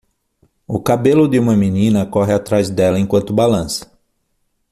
O 0.65 0.79
cabelo 0.81 1.27
de 1.27 1.37
uma 1.37 1.55
menina 1.55 2.07
corre 2.07 2.33
atrás 2.33 2.71
dela 2.71 2.99
enquanto 2.99 3.31
balança 3.35 3.87